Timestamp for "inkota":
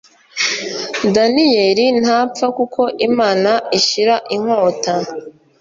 4.35-4.93